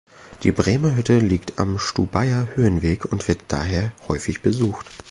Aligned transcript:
Die 0.41 0.51
Bremer 0.51 0.95
Hütte 0.95 1.19
liegt 1.19 1.59
am 1.59 1.77
Stubaier 1.77 2.47
Höhenweg 2.55 3.05
und 3.05 3.27
wird 3.27 3.41
daher 3.49 3.91
häufig 4.07 4.41
besucht. 4.41 4.87